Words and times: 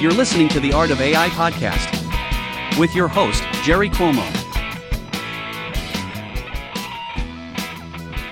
You're 0.00 0.12
listening 0.12 0.48
to 0.48 0.60
the 0.60 0.72
Art 0.72 0.90
of 0.90 0.98
AI 1.02 1.28
podcast 1.28 1.98
with 2.78 2.94
your 2.94 3.06
host, 3.06 3.44
Jerry 3.62 3.90
Cuomo. 3.90 4.26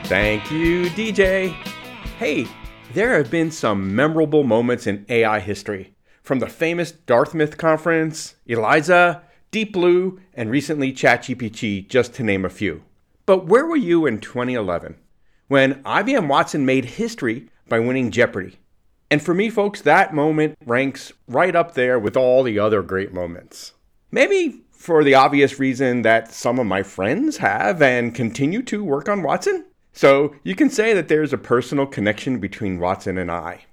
Thank 0.07 0.51
you, 0.51 0.87
DJ. 0.87 1.51
Hey, 2.19 2.47
there 2.95 3.19
have 3.19 3.31
been 3.31 3.51
some 3.51 3.95
memorable 3.95 4.45
moments 4.45 4.87
in 4.87 5.05
AI 5.11 5.41
history, 5.41 5.95
from 6.23 6.39
the 6.39 6.49
famous 6.49 6.91
Dartmouth 6.91 7.59
conference, 7.59 8.37
ELIZA, 8.49 9.21
Deep 9.51 9.73
Blue, 9.73 10.21
and 10.35 10.51
recently 10.51 10.93
ChatGPT, 10.93 11.89
just 11.89 12.13
to 12.15 12.23
name 12.23 12.45
a 12.45 12.51
few. 12.51 12.83
But 13.25 13.47
where 13.47 13.65
were 13.65 13.77
you 13.77 14.05
in 14.05 14.21
2011 14.21 14.97
when 15.49 15.83
IBM 15.85 16.29
Watson 16.29 16.67
made 16.67 16.85
history 16.85 17.49
by 17.67 17.79
winning 17.79 18.11
Jeopardy? 18.11 18.59
And 19.11 19.23
for 19.23 19.33
me, 19.33 19.49
folks, 19.49 19.81
that 19.81 20.13
moment 20.13 20.59
ranks 20.67 21.15
right 21.27 21.57
up 21.57 21.73
there 21.73 21.99
with 21.99 22.15
all 22.15 22.43
the 22.43 22.59
other 22.59 22.83
great 22.83 23.15
moments. 23.15 23.73
Maybe 24.11 24.65
for 24.71 25.03
the 25.03 25.15
obvious 25.15 25.59
reason 25.59 26.03
that 26.03 26.31
some 26.31 26.59
of 26.59 26.67
my 26.67 26.83
friends 26.83 27.39
have 27.39 27.81
and 27.81 28.15
continue 28.15 28.63
to 28.65 28.85
work 28.85 29.09
on 29.09 29.23
Watson. 29.23 29.65
So 29.95 30.35
you 30.45 30.55
can 30.55 30.69
say 30.69 30.93
that 30.93 31.09
there's 31.09 31.33
a 31.33 31.39
personal 31.39 31.87
connection 31.87 32.39
between 32.39 32.79
Watson 32.79 33.17
and 33.17 33.31
I. 33.31 33.65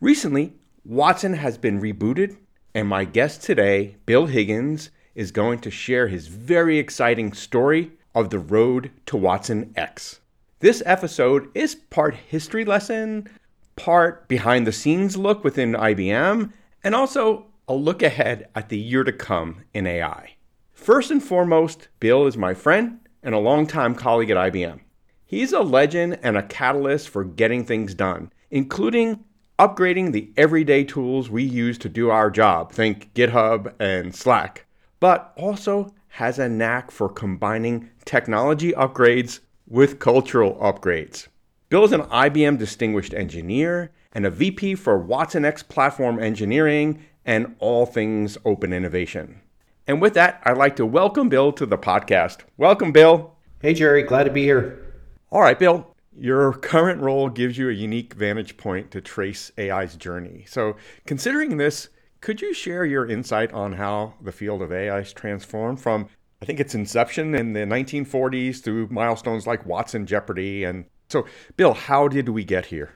Recently, 0.00 0.54
Watson 0.86 1.34
has 1.34 1.58
been 1.58 1.82
rebooted, 1.82 2.38
and 2.74 2.88
my 2.88 3.04
guest 3.04 3.42
today, 3.42 3.96
Bill 4.06 4.26
Higgins, 4.26 4.90
is 5.18 5.32
going 5.32 5.58
to 5.58 5.68
share 5.68 6.06
his 6.06 6.28
very 6.28 6.78
exciting 6.78 7.32
story 7.32 7.90
of 8.14 8.30
the 8.30 8.38
road 8.38 8.88
to 9.04 9.16
watsonx. 9.16 10.20
This 10.60 10.80
episode 10.86 11.50
is 11.56 11.74
part 11.74 12.14
history 12.14 12.64
lesson, 12.64 13.28
part 13.74 14.28
behind 14.28 14.64
the 14.64 14.70
scenes 14.70 15.16
look 15.16 15.42
within 15.42 15.72
IBM, 15.72 16.52
and 16.84 16.94
also 16.94 17.46
a 17.66 17.74
look 17.74 18.00
ahead 18.00 18.48
at 18.54 18.68
the 18.68 18.78
year 18.78 19.02
to 19.02 19.12
come 19.12 19.64
in 19.74 19.88
AI. 19.88 20.36
First 20.72 21.10
and 21.10 21.22
foremost, 21.22 21.88
Bill 21.98 22.28
is 22.28 22.36
my 22.36 22.54
friend 22.54 23.00
and 23.20 23.34
a 23.34 23.40
longtime 23.40 23.96
colleague 23.96 24.30
at 24.30 24.52
IBM. 24.52 24.78
He's 25.26 25.52
a 25.52 25.62
legend 25.62 26.20
and 26.22 26.36
a 26.36 26.44
catalyst 26.44 27.08
for 27.08 27.24
getting 27.24 27.64
things 27.64 27.92
done, 27.92 28.32
including 28.52 29.24
upgrading 29.58 30.12
the 30.12 30.30
everyday 30.36 30.84
tools 30.84 31.28
we 31.28 31.42
use 31.42 31.76
to 31.78 31.88
do 31.88 32.08
our 32.08 32.30
job, 32.30 32.70
think 32.70 33.12
GitHub 33.14 33.74
and 33.80 34.14
Slack, 34.14 34.66
but 35.00 35.32
also 35.36 35.92
has 36.08 36.38
a 36.38 36.48
knack 36.48 36.90
for 36.90 37.08
combining 37.08 37.90
technology 38.04 38.72
upgrades 38.72 39.40
with 39.66 39.98
cultural 39.98 40.54
upgrades. 40.56 41.28
Bill 41.68 41.84
is 41.84 41.92
an 41.92 42.02
IBM 42.02 42.58
Distinguished 42.58 43.12
Engineer 43.12 43.92
and 44.12 44.24
a 44.24 44.30
VP 44.30 44.74
for 44.74 44.98
watsonx 44.98 45.66
Platform 45.66 46.18
Engineering 46.18 47.04
and 47.24 47.54
all 47.58 47.84
things 47.84 48.38
open 48.44 48.72
innovation. 48.72 49.40
And 49.86 50.00
with 50.00 50.14
that, 50.14 50.40
I'd 50.44 50.56
like 50.56 50.76
to 50.76 50.86
welcome 50.86 51.28
Bill 51.28 51.52
to 51.52 51.66
the 51.66 51.78
podcast. 51.78 52.38
Welcome, 52.56 52.92
Bill. 52.92 53.34
Hey, 53.60 53.74
Jerry. 53.74 54.02
Glad 54.02 54.24
to 54.24 54.30
be 54.30 54.42
here. 54.42 54.94
All 55.30 55.42
right, 55.42 55.58
Bill. 55.58 55.94
Your 56.18 56.52
current 56.54 57.00
role 57.00 57.28
gives 57.28 57.56
you 57.56 57.68
a 57.68 57.72
unique 57.72 58.14
vantage 58.14 58.56
point 58.56 58.90
to 58.90 59.00
trace 59.00 59.52
AI's 59.58 59.94
journey. 59.94 60.44
So, 60.48 60.76
considering 61.06 61.58
this, 61.58 61.90
could 62.20 62.40
you 62.40 62.52
share 62.52 62.84
your 62.84 63.06
insight 63.06 63.52
on 63.52 63.74
how 63.74 64.14
the 64.20 64.32
field 64.32 64.62
of 64.62 64.72
AI 64.72 64.96
has 64.96 65.12
transformed 65.12 65.80
from, 65.80 66.08
I 66.42 66.44
think, 66.44 66.60
its 66.60 66.74
inception 66.74 67.34
in 67.34 67.52
the 67.52 67.60
1940s 67.60 68.62
through 68.62 68.88
milestones 68.88 69.46
like 69.46 69.66
Watson 69.66 70.06
Jeopardy 70.06 70.64
and 70.64 70.84
so, 71.08 71.24
Bill, 71.56 71.72
how 71.72 72.06
did 72.08 72.28
we 72.28 72.44
get 72.44 72.66
here? 72.66 72.94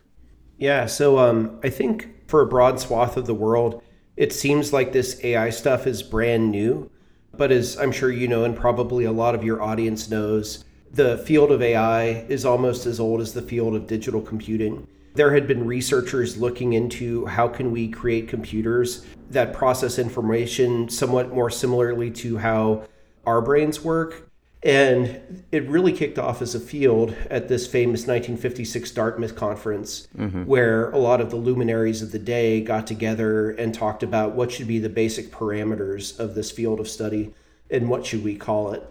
Yeah, 0.59 0.87
so 0.87 1.19
um, 1.19 1.59
I 1.65 1.71
think 1.71 2.29
for 2.29 2.43
a 2.43 2.47
broad 2.47 2.79
swath 2.79 3.17
of 3.17 3.27
the 3.27 3.35
world, 3.35 3.83
it 4.17 4.33
seems 4.33 4.73
like 4.73 4.93
this 4.93 5.19
AI 5.25 5.51
stuff 5.51 5.87
is 5.87 6.03
brand 6.03 6.51
new. 6.51 6.91
But 7.35 7.51
as 7.51 7.79
I'm 7.79 7.93
sure 7.93 8.13
you 8.13 8.29
know, 8.29 8.45
and 8.45 8.55
probably 8.55 9.05
a 9.05 9.13
lot 9.13 9.35
of 9.35 9.43
your 9.43 9.63
audience 9.63 10.11
knows, 10.11 10.65
the 10.91 11.17
field 11.19 11.51
of 11.51 11.63
AI 11.63 12.27
is 12.29 12.45
almost 12.45 12.85
as 12.85 13.01
old 13.01 13.23
as 13.23 13.33
the 13.33 13.41
field 13.41 13.75
of 13.75 13.87
digital 13.87 14.21
computing. 14.21 14.87
There 15.15 15.35
had 15.35 15.47
been 15.47 15.67
researchers 15.67 16.37
looking 16.37 16.73
into 16.73 17.27
how 17.27 17.49
can 17.49 17.71
we 17.71 17.89
create 17.89 18.29
computers 18.29 19.05
that 19.31 19.53
process 19.53 19.99
information 19.99 20.89
somewhat 20.89 21.33
more 21.33 21.51
similarly 21.51 22.11
to 22.11 22.39
how 22.39 22.85
our 23.27 23.41
brains 23.41 23.83
work 23.83 24.31
and 24.63 25.45
it 25.51 25.69
really 25.69 25.93
kicked 25.93 26.19
off 26.19 26.41
as 26.41 26.55
a 26.55 26.61
field 26.61 27.17
at 27.31 27.49
this 27.49 27.67
famous 27.67 28.03
1956 28.03 28.93
Dartmouth 28.93 29.35
conference, 29.35 30.07
mm-hmm. 30.17 30.45
where 30.45 30.91
a 30.91 30.99
lot 30.99 31.21
of 31.21 31.31
the 31.31 31.37
luminaries 31.37 32.01
of 32.01 32.13
the 32.13 32.19
day 32.19 32.61
got 32.61 32.87
together 32.87 33.51
and 33.51 33.75
talked 33.75 34.05
about 34.05 34.33
what 34.33 34.53
should 34.53 34.69
be 34.69 34.79
the 34.79 34.89
basic 34.89 35.33
parameters 35.33 36.19
of 36.21 36.37
this 36.37 36.53
field 36.53 36.79
of 36.79 36.87
study 36.87 37.35
and 37.71 37.89
what 37.89 38.07
should 38.07 38.23
we 38.23 38.37
call 38.37 38.73
it. 38.73 38.85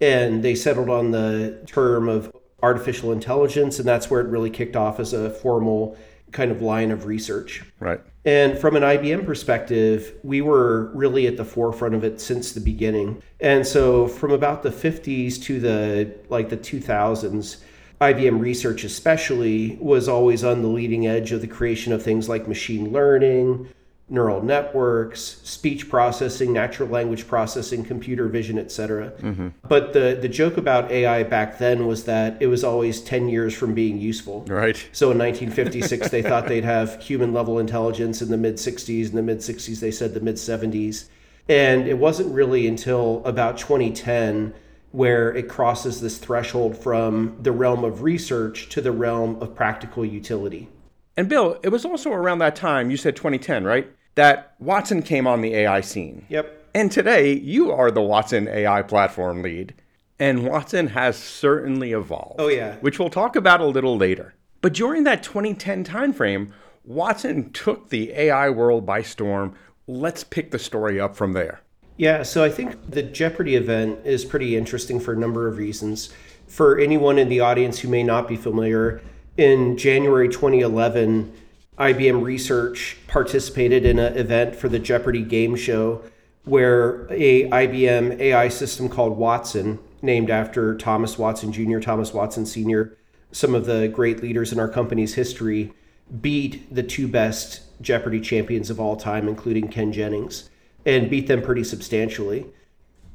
And 0.00 0.42
they 0.42 0.54
settled 0.54 0.88
on 0.88 1.10
the 1.10 1.62
term 1.66 2.08
of 2.08 2.34
artificial 2.62 3.12
intelligence, 3.12 3.78
and 3.78 3.86
that's 3.86 4.10
where 4.10 4.20
it 4.20 4.26
really 4.26 4.50
kicked 4.50 4.76
off 4.76 4.98
as 5.00 5.12
a 5.12 5.30
formal 5.30 5.96
kind 6.32 6.50
of 6.50 6.60
line 6.60 6.90
of 6.90 7.06
research. 7.06 7.64
Right. 7.80 8.00
And 8.24 8.58
from 8.58 8.76
an 8.76 8.82
IBM 8.82 9.24
perspective, 9.24 10.14
we 10.22 10.42
were 10.42 10.90
really 10.94 11.26
at 11.26 11.36
the 11.36 11.44
forefront 11.44 11.94
of 11.94 12.04
it 12.04 12.20
since 12.20 12.52
the 12.52 12.60
beginning. 12.60 13.22
And 13.40 13.66
so 13.66 14.08
from 14.08 14.32
about 14.32 14.62
the 14.62 14.70
50s 14.70 15.42
to 15.44 15.60
the 15.60 16.14
like 16.28 16.50
the 16.50 16.56
2000s, 16.56 17.58
IBM 18.00 18.40
research 18.40 18.84
especially 18.84 19.76
was 19.80 20.08
always 20.08 20.44
on 20.44 20.62
the 20.62 20.68
leading 20.68 21.06
edge 21.06 21.32
of 21.32 21.40
the 21.40 21.46
creation 21.46 21.92
of 21.92 22.02
things 22.02 22.28
like 22.28 22.46
machine 22.46 22.92
learning, 22.92 23.68
neural 24.10 24.42
networks, 24.42 25.40
speech 25.44 25.88
processing, 25.88 26.52
natural 26.52 26.88
language 26.88 27.26
processing, 27.26 27.84
computer 27.84 28.26
vision, 28.28 28.58
etc. 28.58 29.10
Mm-hmm. 29.18 29.48
But 29.68 29.92
the 29.92 30.18
the 30.20 30.28
joke 30.28 30.56
about 30.56 30.90
AI 30.90 31.22
back 31.24 31.58
then 31.58 31.86
was 31.86 32.04
that 32.04 32.40
it 32.40 32.46
was 32.46 32.64
always 32.64 33.00
10 33.00 33.28
years 33.28 33.54
from 33.54 33.74
being 33.74 33.98
useful. 33.98 34.44
Right. 34.48 34.76
So 34.92 35.10
in 35.10 35.18
1956 35.18 36.08
they 36.08 36.22
thought 36.22 36.46
they'd 36.46 36.64
have 36.64 37.02
human 37.02 37.32
level 37.32 37.58
intelligence 37.58 38.22
in 38.22 38.30
the 38.30 38.38
mid 38.38 38.56
60s, 38.56 39.10
in 39.10 39.16
the 39.16 39.22
mid 39.22 39.38
60s 39.38 39.80
they 39.80 39.90
said 39.90 40.14
the 40.14 40.20
mid 40.20 40.36
70s. 40.36 41.08
And 41.48 41.86
it 41.86 41.98
wasn't 41.98 42.34
really 42.34 42.66
until 42.66 43.22
about 43.24 43.56
2010 43.56 44.54
where 44.90 45.34
it 45.34 45.48
crosses 45.48 46.00
this 46.00 46.18
threshold 46.18 46.76
from 46.76 47.36
the 47.40 47.52
realm 47.52 47.84
of 47.84 48.02
research 48.02 48.68
to 48.70 48.80
the 48.80 48.92
realm 48.92 49.40
of 49.42 49.54
practical 49.54 50.04
utility. 50.04 50.68
And 51.16 51.28
Bill, 51.28 51.58
it 51.62 51.70
was 51.70 51.84
also 51.84 52.12
around 52.12 52.38
that 52.38 52.54
time, 52.56 52.90
you 52.90 52.96
said 52.96 53.16
2010, 53.16 53.64
right? 53.64 53.90
That 54.18 54.54
Watson 54.58 55.00
came 55.00 55.28
on 55.28 55.42
the 55.42 55.54
AI 55.54 55.80
scene. 55.80 56.26
Yep. 56.28 56.70
And 56.74 56.90
today, 56.90 57.34
you 57.34 57.70
are 57.70 57.88
the 57.92 58.02
Watson 58.02 58.48
AI 58.48 58.82
platform 58.82 59.42
lead. 59.42 59.74
And 60.18 60.44
Watson 60.44 60.88
has 60.88 61.16
certainly 61.16 61.92
evolved. 61.92 62.40
Oh, 62.40 62.48
yeah. 62.48 62.76
Which 62.78 62.98
we'll 62.98 63.10
talk 63.10 63.36
about 63.36 63.60
a 63.60 63.66
little 63.66 63.96
later. 63.96 64.34
But 64.60 64.74
during 64.74 65.04
that 65.04 65.22
2010 65.22 65.84
timeframe, 65.84 66.50
Watson 66.84 67.52
took 67.52 67.90
the 67.90 68.10
AI 68.10 68.50
world 68.50 68.84
by 68.84 69.02
storm. 69.02 69.54
Let's 69.86 70.24
pick 70.24 70.50
the 70.50 70.58
story 70.58 70.98
up 70.98 71.14
from 71.14 71.32
there. 71.32 71.60
Yeah, 71.96 72.24
so 72.24 72.42
I 72.42 72.50
think 72.50 72.90
the 72.90 73.04
Jeopardy 73.04 73.54
event 73.54 74.00
is 74.04 74.24
pretty 74.24 74.56
interesting 74.56 74.98
for 74.98 75.12
a 75.12 75.16
number 75.16 75.46
of 75.46 75.58
reasons. 75.58 76.12
For 76.48 76.76
anyone 76.76 77.18
in 77.18 77.28
the 77.28 77.38
audience 77.38 77.78
who 77.78 77.88
may 77.88 78.02
not 78.02 78.26
be 78.26 78.36
familiar, 78.36 79.00
in 79.36 79.76
January 79.76 80.28
2011, 80.28 81.32
IBM 81.78 82.22
Research 82.22 82.96
participated 83.06 83.84
in 83.84 83.98
an 83.98 84.16
event 84.16 84.56
for 84.56 84.68
the 84.68 84.78
Jeopardy 84.78 85.22
game 85.22 85.54
show 85.54 86.02
where 86.44 87.06
a 87.12 87.48
IBM 87.50 88.18
AI 88.18 88.48
system 88.48 88.88
called 88.88 89.16
Watson, 89.16 89.78
named 90.02 90.30
after 90.30 90.76
Thomas 90.76 91.18
Watson 91.18 91.52
Jr., 91.52 91.78
Thomas 91.78 92.12
Watson 92.12 92.46
Sr., 92.46 92.96
some 93.30 93.54
of 93.54 93.66
the 93.66 93.88
great 93.88 94.22
leaders 94.22 94.52
in 94.52 94.58
our 94.58 94.68
company's 94.68 95.14
history, 95.14 95.72
beat 96.20 96.74
the 96.74 96.82
two 96.82 97.06
best 97.06 97.60
Jeopardy 97.82 98.20
champions 98.20 98.70
of 98.70 98.80
all 98.80 98.96
time, 98.96 99.28
including 99.28 99.68
Ken 99.68 99.92
Jennings, 99.92 100.48
and 100.86 101.10
beat 101.10 101.26
them 101.26 101.42
pretty 101.42 101.64
substantially. 101.64 102.46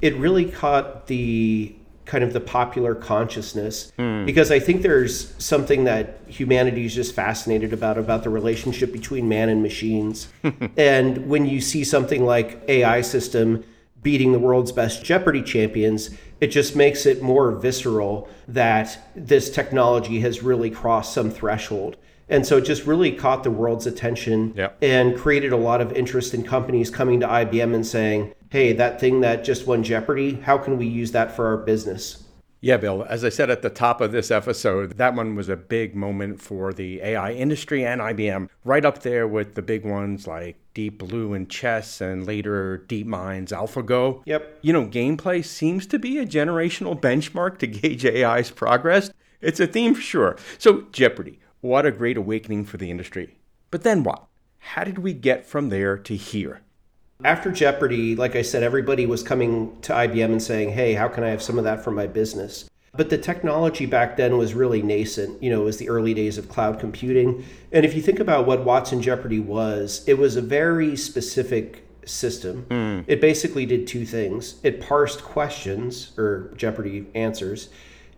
It 0.01 0.15
really 0.15 0.45
caught 0.45 1.07
the 1.07 1.75
kind 2.05 2.23
of 2.23 2.33
the 2.33 2.39
popular 2.39 2.95
consciousness 2.95 3.91
mm. 3.97 4.25
because 4.25 4.51
I 4.51 4.59
think 4.59 4.81
there's 4.81 5.33
something 5.41 5.85
that 5.85 6.19
humanity 6.27 6.85
is 6.85 6.93
just 6.93 7.15
fascinated 7.15 7.71
about 7.73 7.97
about 7.97 8.23
the 8.23 8.29
relationship 8.29 8.91
between 8.91 9.29
man 9.29 9.49
and 9.49 9.63
machines. 9.63 10.27
and 10.77 11.29
when 11.29 11.45
you 11.45 11.61
see 11.61 11.83
something 11.83 12.25
like 12.25 12.61
AI 12.67 13.01
system 13.01 13.63
beating 14.01 14.33
the 14.33 14.39
world's 14.39 14.71
best 14.71 15.03
Jeopardy 15.03 15.41
champions, 15.41 16.09
it 16.41 16.47
just 16.47 16.75
makes 16.75 17.05
it 17.05 17.21
more 17.21 17.51
visceral 17.51 18.29
that 18.49 18.99
this 19.15 19.49
technology 19.49 20.19
has 20.19 20.43
really 20.43 20.69
crossed 20.69 21.13
some 21.13 21.31
threshold. 21.31 21.95
And 22.29 22.45
so 22.45 22.57
it 22.57 22.61
just 22.61 22.85
really 22.85 23.11
caught 23.11 23.43
the 23.43 23.51
world's 23.51 23.85
attention 23.85 24.53
yep. 24.55 24.77
and 24.81 25.17
created 25.17 25.51
a 25.51 25.57
lot 25.57 25.81
of 25.81 25.91
interest 25.93 26.33
in 26.33 26.43
companies 26.43 26.89
coming 26.89 27.19
to 27.19 27.27
IBM 27.27 27.75
and 27.75 27.85
saying, 27.85 28.33
hey, 28.53 28.71
that 28.71 28.99
thing 28.99 29.21
that 29.21 29.43
just 29.43 29.65
won 29.65 29.81
Jeopardy, 29.83 30.35
how 30.35 30.59
can 30.59 30.77
we 30.77 30.85
use 30.85 31.11
that 31.11 31.35
for 31.35 31.47
our 31.47 31.57
business? 31.57 32.23
Yeah, 32.61 32.77
Bill, 32.77 33.03
as 33.09 33.25
I 33.25 33.29
said 33.29 33.49
at 33.49 33.63
the 33.63 33.69
top 33.71 33.99
of 33.99 34.11
this 34.11 34.29
episode, 34.29 34.95
that 34.97 35.15
one 35.15 35.33
was 35.33 35.49
a 35.49 35.57
big 35.57 35.95
moment 35.95 36.39
for 36.39 36.71
the 36.71 37.01
AI 37.01 37.31
industry 37.31 37.83
and 37.83 37.99
IBM, 37.99 38.47
right 38.63 38.85
up 38.85 39.01
there 39.01 39.27
with 39.27 39.55
the 39.55 39.63
big 39.63 39.83
ones 39.83 40.27
like 40.27 40.57
Deep 40.75 40.99
Blue 40.99 41.33
and 41.33 41.49
Chess 41.49 41.99
and 41.99 42.27
later 42.27 42.85
DeepMind's 42.87 43.51
AlphaGo. 43.51 44.21
Yep. 44.27 44.59
You 44.61 44.71
know, 44.71 44.85
gameplay 44.85 45.43
seems 45.43 45.87
to 45.87 45.97
be 45.97 46.19
a 46.19 46.25
generational 46.25 46.97
benchmark 46.97 47.57
to 47.57 47.65
gauge 47.65 48.05
AI's 48.05 48.51
progress. 48.51 49.09
It's 49.41 49.59
a 49.59 49.65
theme 49.65 49.95
for 49.95 50.01
sure. 50.01 50.37
So, 50.59 50.83
Jeopardy, 50.91 51.39
what 51.61 51.87
a 51.87 51.91
great 51.91 52.17
awakening 52.17 52.65
for 52.65 52.77
the 52.77 52.91
industry. 52.91 53.35
But 53.71 53.81
then 53.81 54.03
what? 54.03 54.27
How 54.59 54.83
did 54.83 54.99
we 54.99 55.13
get 55.13 55.43
from 55.43 55.69
there 55.69 55.97
to 55.97 56.15
here? 56.15 56.61
After 57.23 57.51
Jeopardy, 57.51 58.15
like 58.15 58.35
I 58.35 58.41
said, 58.41 58.63
everybody 58.63 59.05
was 59.05 59.23
coming 59.23 59.79
to 59.81 59.93
IBM 59.93 60.25
and 60.25 60.43
saying, 60.43 60.71
hey, 60.71 60.93
how 60.93 61.07
can 61.07 61.23
I 61.23 61.29
have 61.29 61.41
some 61.41 61.57
of 61.57 61.63
that 61.63 61.81
for 61.81 61.91
my 61.91 62.05
business? 62.05 62.69
But 62.95 63.09
the 63.09 63.17
technology 63.17 63.85
back 63.85 64.17
then 64.17 64.37
was 64.37 64.53
really 64.53 64.81
nascent. 64.81 65.41
You 65.41 65.49
know, 65.49 65.61
it 65.61 65.65
was 65.65 65.77
the 65.77 65.89
early 65.89 66.13
days 66.13 66.37
of 66.37 66.49
cloud 66.49 66.79
computing. 66.79 67.45
And 67.71 67.85
if 67.85 67.95
you 67.95 68.01
think 68.01 68.19
about 68.19 68.45
what 68.45 68.65
Watson 68.65 69.01
Jeopardy 69.01 69.39
was, 69.39 70.03
it 70.05 70.17
was 70.17 70.35
a 70.35 70.41
very 70.41 70.97
specific 70.97 71.87
system. 72.05 72.65
Mm. 72.69 73.05
It 73.07 73.21
basically 73.21 73.65
did 73.65 73.87
two 73.87 74.05
things 74.05 74.55
it 74.61 74.81
parsed 74.81 75.23
questions 75.23 76.11
or 76.17 76.53
Jeopardy 76.57 77.07
answers, 77.15 77.69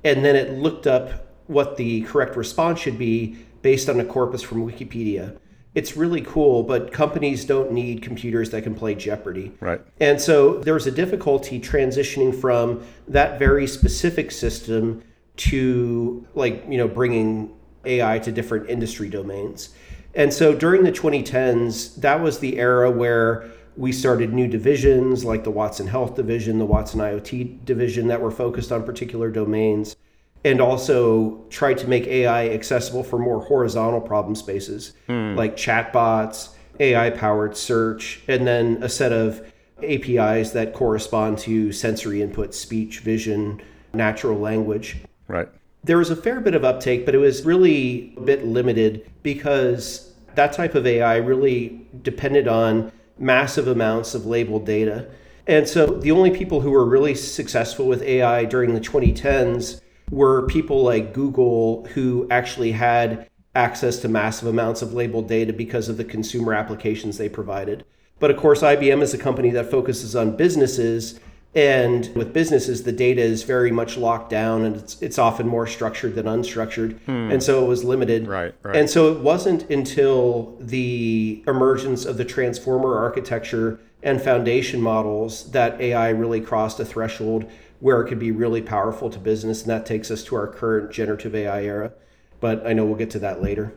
and 0.03 0.25
then 0.25 0.35
it 0.35 0.53
looked 0.53 0.87
up 0.87 1.27
what 1.45 1.77
the 1.77 2.01
correct 2.01 2.35
response 2.35 2.79
should 2.79 2.97
be 2.97 3.37
based 3.61 3.87
on 3.87 3.99
a 3.99 4.05
corpus 4.05 4.41
from 4.41 4.65
Wikipedia 4.65 5.37
it's 5.75 5.97
really 5.97 6.21
cool, 6.21 6.63
but 6.63 6.93
companies 6.93 7.43
don't 7.43 7.71
need 7.71 8.01
computers 8.01 8.49
that 8.51 8.63
can 8.63 8.73
play 8.73 8.95
Jeopardy. 8.95 9.51
Right. 9.59 9.81
And 9.99 10.19
so 10.19 10.59
there 10.59 10.73
was 10.73 10.87
a 10.87 10.91
difficulty 10.91 11.59
transitioning 11.59 12.33
from 12.33 12.81
that 13.09 13.37
very 13.37 13.67
specific 13.67 14.31
system 14.31 15.03
to 15.37 16.25
like, 16.33 16.63
you 16.69 16.77
know, 16.77 16.87
bringing 16.87 17.53
AI 17.83 18.19
to 18.19 18.31
different 18.31 18.69
industry 18.69 19.09
domains. 19.09 19.75
And 20.13 20.33
so 20.33 20.55
during 20.55 20.85
the 20.85 20.93
2010s, 20.93 21.95
that 21.97 22.21
was 22.21 22.39
the 22.39 22.57
era 22.57 22.89
where 22.89 23.51
we 23.75 23.91
started 23.91 24.31
new 24.31 24.47
divisions 24.47 25.25
like 25.25 25.43
the 25.43 25.51
Watson 25.51 25.87
Health 25.87 26.15
division, 26.15 26.57
the 26.57 26.65
Watson 26.65 27.01
IoT 27.01 27.65
division 27.65 28.07
that 28.07 28.21
were 28.21 28.31
focused 28.31 28.71
on 28.71 28.83
particular 28.83 29.29
domains 29.29 29.97
and 30.45 30.61
also 30.61 31.43
try 31.49 31.73
to 31.73 31.87
make 31.87 32.05
AI 32.05 32.49
accessible 32.49 33.03
for 33.03 33.17
more 33.17 33.41
horizontal 33.41 33.99
problem 33.99 34.35
spaces 34.35 34.93
mm. 35.09 35.35
like 35.35 35.57
chatbots, 35.57 36.49
AI 36.79 37.09
powered 37.09 37.57
search, 37.57 38.21
and 38.27 38.45
then 38.45 38.77
a 38.83 38.87
set 38.87 39.11
of 39.11 39.51
APIs 39.81 40.51
that 40.51 40.73
correspond 40.73 41.39
to 41.39 41.71
sensory 41.71 42.21
input, 42.21 42.53
speech, 42.53 42.99
vision, 42.99 43.59
natural 43.91 44.37
language. 44.37 44.97
Right. 45.27 45.49
There 45.83 45.97
was 45.97 46.11
a 46.11 46.15
fair 46.15 46.39
bit 46.39 46.53
of 46.53 46.63
uptake, 46.63 47.05
but 47.05 47.15
it 47.15 47.19
was 47.19 47.43
really 47.43 48.13
a 48.15 48.21
bit 48.21 48.45
limited 48.45 49.09
because 49.23 50.13
that 50.35 50.53
type 50.53 50.75
of 50.75 50.85
AI 50.85 51.17
really 51.17 51.87
depended 52.03 52.47
on 52.47 52.91
massive 53.17 53.67
amounts 53.67 54.13
of 54.13 54.27
labeled 54.27 54.65
data. 54.65 55.07
And 55.47 55.67
so 55.67 55.87
the 55.87 56.11
only 56.11 56.31
people 56.31 56.61
who 56.61 56.69
were 56.69 56.85
really 56.85 57.15
successful 57.15 57.87
with 57.87 58.03
AI 58.03 58.45
during 58.45 58.75
the 58.75 58.79
2010s 58.79 59.81
were 60.11 60.45
people 60.47 60.83
like 60.83 61.13
Google 61.13 61.85
who 61.93 62.27
actually 62.29 62.71
had 62.71 63.29
access 63.55 63.97
to 63.99 64.07
massive 64.07 64.47
amounts 64.47 64.81
of 64.81 64.93
labeled 64.93 65.27
data 65.27 65.53
because 65.53 65.89
of 65.89 65.97
the 65.97 66.03
consumer 66.03 66.53
applications 66.53 67.17
they 67.17 67.29
provided. 67.29 67.85
But 68.19 68.31
of 68.31 68.37
course, 68.37 68.61
IBM 68.61 69.01
is 69.01 69.13
a 69.13 69.17
company 69.17 69.49
that 69.51 69.71
focuses 69.71 70.15
on 70.15 70.35
businesses. 70.35 71.19
And 71.53 72.11
with 72.15 72.33
businesses, 72.33 72.83
the 72.83 72.91
data 72.91 73.21
is 73.21 73.43
very 73.43 73.71
much 73.71 73.95
locked 73.95 74.29
down 74.29 74.63
and 74.63 74.75
it's, 74.75 75.01
it's 75.01 75.17
often 75.17 75.47
more 75.47 75.65
structured 75.67 76.15
than 76.15 76.25
unstructured. 76.25 76.99
Hmm. 77.01 77.31
And 77.31 77.41
so 77.41 77.63
it 77.63 77.67
was 77.67 77.85
limited. 77.85 78.27
Right, 78.27 78.53
right. 78.61 78.75
And 78.75 78.89
so 78.89 79.11
it 79.11 79.21
wasn't 79.21 79.69
until 79.69 80.57
the 80.59 81.43
emergence 81.47 82.03
of 82.03 82.17
the 82.17 82.25
transformer 82.25 82.97
architecture 82.97 83.79
and 84.03 84.21
foundation 84.21 84.81
models 84.81 85.51
that 85.51 85.79
AI 85.79 86.09
really 86.09 86.41
crossed 86.41 86.79
a 86.79 86.85
threshold 86.85 87.49
where 87.85 88.01
it 88.01 88.07
could 88.07 88.17
be 88.17 88.31
really 88.31 88.63
powerful 88.63 89.11
to 89.11 89.19
business. 89.19 89.61
And 89.61 89.69
that 89.69 89.85
takes 89.85 90.09
us 90.09 90.23
to 90.23 90.35
our 90.35 90.47
current 90.47 90.91
generative 90.91 91.35
AI 91.35 91.65
era. 91.65 91.91
But 92.39 92.65
I 92.65 92.73
know 92.73 92.83
we'll 92.83 92.95
get 92.95 93.11
to 93.11 93.19
that 93.19 93.43
later. 93.43 93.75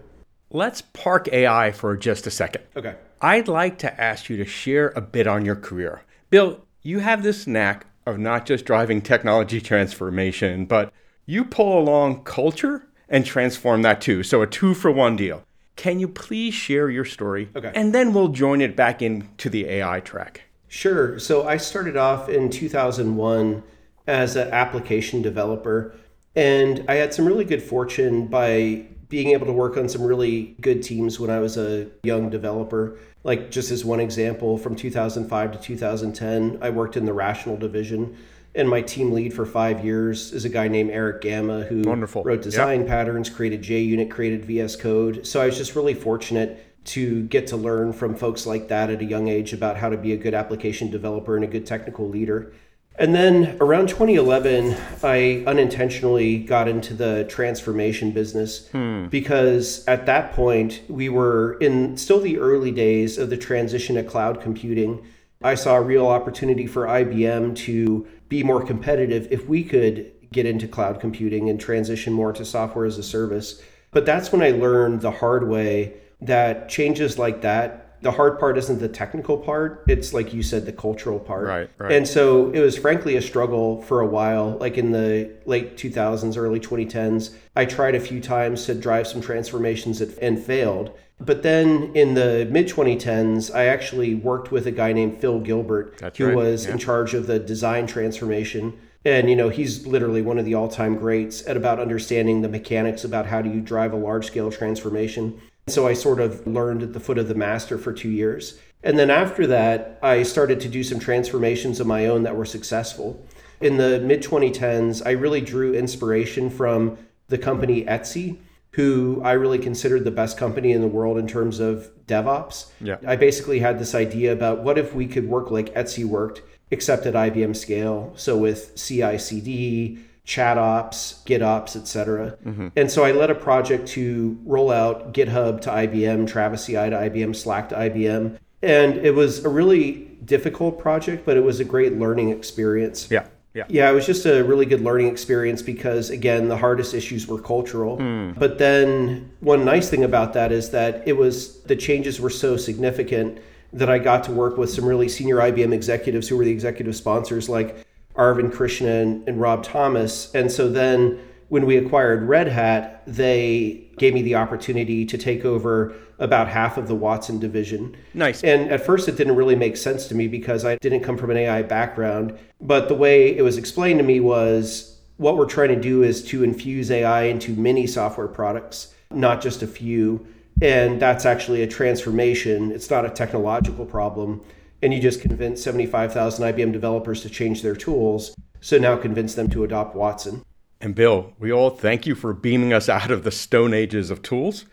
Let's 0.50 0.80
park 0.80 1.28
AI 1.30 1.72
for 1.72 1.94
just 1.94 2.26
a 2.26 2.30
second. 2.30 2.64
Okay. 2.74 2.94
I'd 3.20 3.48
like 3.48 3.76
to 3.80 4.00
ask 4.00 4.30
you 4.30 4.38
to 4.38 4.46
share 4.46 4.94
a 4.96 5.02
bit 5.02 5.26
on 5.26 5.44
your 5.44 5.56
career. 5.56 6.06
Bill, 6.30 6.64
you 6.80 7.00
have 7.00 7.22
this 7.22 7.46
knack 7.46 7.84
of 8.06 8.18
not 8.18 8.46
just 8.46 8.64
driving 8.64 9.02
technology 9.02 9.60
transformation, 9.72 10.64
but 10.64 10.90
you 11.26 11.44
pull 11.44 11.78
along 11.78 12.24
culture 12.24 12.88
and 13.10 13.26
transform 13.26 13.82
that 13.82 14.00
too. 14.00 14.22
So 14.22 14.40
a 14.40 14.46
two 14.46 14.72
for 14.72 14.90
one 14.90 15.16
deal. 15.16 15.44
Can 15.76 16.00
you 16.00 16.08
please 16.08 16.54
share 16.54 16.88
your 16.88 17.04
story? 17.04 17.50
Okay. 17.54 17.72
And 17.74 17.94
then 17.94 18.14
we'll 18.14 18.28
join 18.28 18.62
it 18.62 18.74
back 18.74 19.02
into 19.02 19.50
the 19.50 19.66
AI 19.66 20.00
track. 20.00 20.44
Sure. 20.66 21.18
So 21.18 21.46
I 21.46 21.58
started 21.58 21.98
off 21.98 22.30
in 22.30 22.48
2001 22.48 23.64
as 24.08 24.34
an 24.34 24.48
application 24.52 25.22
developer. 25.22 25.94
And 26.34 26.84
I 26.88 26.94
had 26.94 27.14
some 27.14 27.26
really 27.26 27.44
good 27.44 27.62
fortune 27.62 28.26
by 28.26 28.86
being 29.08 29.30
able 29.30 29.46
to 29.46 29.52
work 29.52 29.76
on 29.76 29.88
some 29.88 30.02
really 30.02 30.56
good 30.60 30.82
teams 30.82 31.20
when 31.20 31.30
I 31.30 31.38
was 31.38 31.56
a 31.56 31.88
young 32.02 32.30
developer. 32.30 32.98
Like, 33.22 33.50
just 33.50 33.70
as 33.70 33.84
one 33.84 34.00
example, 34.00 34.58
from 34.58 34.76
2005 34.76 35.52
to 35.52 35.58
2010, 35.58 36.58
I 36.60 36.70
worked 36.70 36.96
in 36.96 37.04
the 37.04 37.12
rational 37.12 37.56
division. 37.56 38.16
And 38.54 38.68
my 38.68 38.80
team 38.80 39.12
lead 39.12 39.34
for 39.34 39.44
five 39.44 39.84
years 39.84 40.32
is 40.32 40.44
a 40.44 40.48
guy 40.48 40.68
named 40.68 40.90
Erich 40.90 41.20
Gamma 41.20 41.62
who 41.64 41.82
Wonderful. 41.82 42.24
wrote 42.24 42.42
design 42.42 42.80
yep. 42.80 42.88
patterns, 42.88 43.28
created 43.28 43.62
JUnit, 43.62 44.10
created 44.10 44.44
VS 44.46 44.76
Code. 44.76 45.26
So 45.26 45.40
I 45.40 45.46
was 45.46 45.56
just 45.56 45.76
really 45.76 45.94
fortunate 45.94 46.64
to 46.86 47.24
get 47.24 47.46
to 47.48 47.56
learn 47.56 47.92
from 47.92 48.14
folks 48.14 48.46
like 48.46 48.68
that 48.68 48.88
at 48.88 49.02
a 49.02 49.04
young 49.04 49.28
age 49.28 49.52
about 49.52 49.76
how 49.76 49.90
to 49.90 49.98
be 49.98 50.12
a 50.12 50.16
good 50.16 50.32
application 50.32 50.90
developer 50.90 51.36
and 51.36 51.44
a 51.44 51.48
good 51.48 51.66
technical 51.66 52.08
leader. 52.08 52.52
And 52.98 53.14
then 53.14 53.56
around 53.60 53.88
2011, 53.88 54.76
I 55.04 55.44
unintentionally 55.46 56.38
got 56.38 56.66
into 56.66 56.94
the 56.94 57.24
transformation 57.28 58.10
business 58.10 58.68
hmm. 58.68 59.06
because 59.06 59.86
at 59.86 60.06
that 60.06 60.32
point, 60.32 60.82
we 60.88 61.08
were 61.08 61.54
in 61.60 61.96
still 61.96 62.20
the 62.20 62.38
early 62.38 62.72
days 62.72 63.16
of 63.16 63.30
the 63.30 63.36
transition 63.36 63.94
to 63.94 64.02
cloud 64.02 64.40
computing. 64.40 65.06
I 65.42 65.54
saw 65.54 65.76
a 65.76 65.80
real 65.80 66.08
opportunity 66.08 66.66
for 66.66 66.86
IBM 66.86 67.54
to 67.58 68.08
be 68.28 68.42
more 68.42 68.64
competitive 68.64 69.28
if 69.30 69.46
we 69.46 69.62
could 69.62 70.12
get 70.32 70.44
into 70.44 70.66
cloud 70.66 71.00
computing 71.00 71.48
and 71.48 71.60
transition 71.60 72.12
more 72.12 72.32
to 72.32 72.44
software 72.44 72.84
as 72.84 72.98
a 72.98 73.02
service. 73.04 73.62
But 73.92 74.06
that's 74.06 74.32
when 74.32 74.42
I 74.42 74.50
learned 74.50 75.02
the 75.02 75.12
hard 75.12 75.48
way 75.48 75.94
that 76.20 76.68
changes 76.68 77.16
like 77.16 77.42
that 77.42 77.87
the 78.00 78.12
hard 78.12 78.38
part 78.38 78.56
isn't 78.58 78.78
the 78.78 78.88
technical 78.88 79.36
part 79.36 79.84
it's 79.88 80.12
like 80.12 80.32
you 80.32 80.42
said 80.42 80.66
the 80.66 80.72
cultural 80.72 81.18
part. 81.18 81.46
Right, 81.46 81.70
right. 81.78 81.92
And 81.92 82.06
so 82.06 82.50
it 82.50 82.60
was 82.60 82.76
frankly 82.76 83.16
a 83.16 83.22
struggle 83.22 83.82
for 83.82 84.00
a 84.00 84.06
while 84.06 84.56
like 84.58 84.78
in 84.78 84.92
the 84.92 85.30
late 85.46 85.76
2000s 85.76 86.36
early 86.36 86.60
2010s 86.60 87.34
i 87.56 87.64
tried 87.64 87.94
a 87.94 88.00
few 88.00 88.20
times 88.20 88.66
to 88.66 88.74
drive 88.74 89.06
some 89.06 89.20
transformations 89.20 90.00
and 90.00 90.38
failed. 90.38 90.96
But 91.20 91.42
then 91.42 91.90
in 91.94 92.14
the 92.14 92.46
mid 92.50 92.68
2010s 92.68 93.54
i 93.54 93.64
actually 93.64 94.14
worked 94.14 94.52
with 94.52 94.66
a 94.66 94.72
guy 94.72 94.92
named 94.92 95.20
phil 95.20 95.40
gilbert 95.40 95.98
That's 95.98 96.18
who 96.18 96.26
right. 96.26 96.36
was 96.36 96.66
yeah. 96.66 96.72
in 96.72 96.78
charge 96.78 97.14
of 97.14 97.26
the 97.26 97.38
design 97.38 97.86
transformation. 97.86 98.78
And 99.04 99.30
you 99.30 99.36
know 99.36 99.48
he's 99.48 99.86
literally 99.86 100.22
one 100.22 100.38
of 100.38 100.44
the 100.44 100.54
all-time 100.54 100.98
greats 100.98 101.46
at 101.46 101.56
about 101.56 101.78
understanding 101.80 102.42
the 102.42 102.48
mechanics 102.48 103.04
about 103.04 103.26
how 103.26 103.42
do 103.42 103.50
you 103.50 103.60
drive 103.60 103.92
a 103.92 103.96
large 103.96 104.26
scale 104.26 104.50
transformation 104.50 105.40
so 105.70 105.86
I 105.86 105.92
sort 105.92 106.20
of 106.20 106.46
learned 106.46 106.82
at 106.82 106.92
the 106.92 107.00
foot 107.00 107.18
of 107.18 107.28
the 107.28 107.34
master 107.34 107.78
for 107.78 107.92
two 107.92 108.10
years. 108.10 108.58
And 108.82 108.98
then 108.98 109.10
after 109.10 109.46
that, 109.48 109.98
I 110.02 110.22
started 110.22 110.60
to 110.60 110.68
do 110.68 110.84
some 110.84 111.00
transformations 111.00 111.80
of 111.80 111.86
my 111.86 112.06
own 112.06 112.22
that 112.22 112.36
were 112.36 112.44
successful. 112.44 113.24
In 113.60 113.76
the 113.76 114.00
mid 114.00 114.22
2010s, 114.22 115.04
I 115.04 115.10
really 115.10 115.40
drew 115.40 115.74
inspiration 115.74 116.48
from 116.48 116.96
the 117.28 117.38
company 117.38 117.84
Etsy, 117.84 118.38
who 118.72 119.20
I 119.24 119.32
really 119.32 119.58
considered 119.58 120.04
the 120.04 120.10
best 120.10 120.38
company 120.38 120.72
in 120.72 120.80
the 120.80 120.88
world 120.88 121.18
in 121.18 121.26
terms 121.26 121.58
of 121.58 121.90
DevOps. 122.06 122.70
Yeah. 122.80 122.98
I 123.06 123.16
basically 123.16 123.58
had 123.58 123.78
this 123.78 123.94
idea 123.94 124.32
about 124.32 124.62
what 124.62 124.78
if 124.78 124.94
we 124.94 125.06
could 125.06 125.28
work 125.28 125.50
like 125.50 125.74
Etsy 125.74 126.04
worked, 126.04 126.42
except 126.70 127.06
at 127.06 127.14
IBM 127.14 127.56
scale. 127.56 128.12
So 128.16 128.36
with 128.36 128.76
CI 128.76 129.18
CD, 129.18 129.98
chat 130.28 130.58
ops, 130.58 131.22
GitOps, 131.24 131.74
etc. 131.74 132.36
Mm-hmm. 132.44 132.68
And 132.76 132.90
so 132.90 133.02
I 133.02 133.12
led 133.12 133.30
a 133.30 133.34
project 133.34 133.88
to 133.88 134.38
roll 134.44 134.70
out 134.70 135.14
GitHub 135.14 135.62
to 135.62 135.70
IBM, 135.70 136.28
Travis 136.28 136.66
CI 136.66 136.74
to 136.74 136.96
IBM, 136.96 137.34
Slack 137.34 137.70
to 137.70 137.74
IBM. 137.74 138.38
And 138.60 138.98
it 138.98 139.14
was 139.14 139.42
a 139.46 139.48
really 139.48 140.06
difficult 140.26 140.78
project, 140.78 141.24
but 141.24 141.38
it 141.38 141.42
was 141.42 141.60
a 141.60 141.64
great 141.64 141.94
learning 141.94 142.28
experience. 142.28 143.10
Yeah. 143.10 143.26
Yeah. 143.54 143.64
yeah, 143.68 143.90
it 143.90 143.94
was 143.94 144.06
just 144.06 144.26
a 144.26 144.44
really 144.44 144.66
good 144.66 144.82
learning 144.82 145.08
experience 145.08 145.62
because, 145.62 146.10
again, 146.10 146.48
the 146.48 146.58
hardest 146.58 146.92
issues 146.92 147.26
were 147.26 147.40
cultural. 147.40 147.96
Mm. 147.96 148.38
But 148.38 148.58
then, 148.58 149.32
one 149.40 149.64
nice 149.64 149.88
thing 149.88 150.04
about 150.04 150.34
that 150.34 150.52
is 150.52 150.70
that 150.70 151.08
it 151.08 151.14
was 151.14 151.62
the 151.62 151.74
changes 151.74 152.20
were 152.20 152.30
so 152.30 152.56
significant 152.58 153.38
that 153.72 153.90
I 153.90 153.98
got 153.98 154.22
to 154.24 154.32
work 154.32 154.58
with 154.58 154.70
some 154.70 154.84
really 154.84 155.08
senior 155.08 155.36
IBM 155.36 155.72
executives 155.72 156.28
who 156.28 156.36
were 156.36 156.44
the 156.44 156.52
executive 156.52 156.94
sponsors, 156.94 157.48
like 157.48 157.84
Arvind 158.18 158.52
Krishna 158.52 158.88
and, 158.88 159.26
and 159.28 159.40
Rob 159.40 159.62
Thomas. 159.62 160.34
And 160.34 160.50
so 160.50 160.68
then 160.68 161.18
when 161.48 161.64
we 161.64 161.76
acquired 161.76 162.24
Red 162.24 162.48
Hat, 162.48 163.02
they 163.06 163.88
gave 163.96 164.12
me 164.12 164.22
the 164.22 164.34
opportunity 164.34 165.06
to 165.06 165.16
take 165.16 165.44
over 165.44 165.94
about 166.18 166.48
half 166.48 166.76
of 166.76 166.88
the 166.88 166.94
Watson 166.94 167.38
division. 167.38 167.96
Nice. 168.12 168.42
And 168.42 168.70
at 168.70 168.84
first, 168.84 169.08
it 169.08 169.16
didn't 169.16 169.36
really 169.36 169.56
make 169.56 169.76
sense 169.76 170.08
to 170.08 170.14
me 170.14 170.28
because 170.28 170.64
I 170.64 170.76
didn't 170.76 171.00
come 171.00 171.16
from 171.16 171.30
an 171.30 171.36
AI 171.36 171.62
background. 171.62 172.36
But 172.60 172.88
the 172.88 172.94
way 172.94 173.36
it 173.36 173.42
was 173.42 173.56
explained 173.56 174.00
to 174.00 174.04
me 174.04 174.20
was 174.20 174.98
what 175.16 175.36
we're 175.36 175.46
trying 175.46 175.68
to 175.68 175.80
do 175.80 176.02
is 176.02 176.24
to 176.26 176.42
infuse 176.42 176.90
AI 176.90 177.22
into 177.22 177.52
many 177.54 177.86
software 177.86 178.28
products, 178.28 178.94
not 179.10 179.40
just 179.40 179.62
a 179.62 179.66
few. 179.66 180.26
And 180.60 181.00
that's 181.00 181.24
actually 181.24 181.62
a 181.62 181.68
transformation. 181.68 182.72
It's 182.72 182.90
not 182.90 183.06
a 183.06 183.10
technological 183.10 183.86
problem. 183.86 184.42
And 184.82 184.94
you 184.94 185.00
just 185.00 185.20
convince 185.20 185.62
75,000 185.62 186.44
IBM 186.44 186.72
developers 186.72 187.22
to 187.22 187.30
change 187.30 187.62
their 187.62 187.76
tools. 187.76 188.34
So 188.60 188.78
now 188.78 188.96
convince 188.96 189.34
them 189.34 189.50
to 189.50 189.64
adopt 189.64 189.96
Watson. 189.96 190.44
And 190.80 190.94
Bill, 190.94 191.32
we 191.38 191.52
all 191.52 191.70
thank 191.70 192.06
you 192.06 192.14
for 192.14 192.32
beaming 192.32 192.72
us 192.72 192.88
out 192.88 193.10
of 193.10 193.24
the 193.24 193.30
stone 193.30 193.74
ages 193.74 194.10
of 194.10 194.22
tools. 194.22 194.66